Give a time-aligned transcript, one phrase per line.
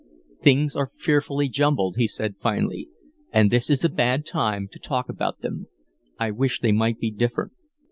[0.41, 2.89] "Things are fearfully jumbled," he said, finally.
[3.31, 5.67] "And this is a bad time to talk about them.
[6.19, 7.51] I wish they might be different.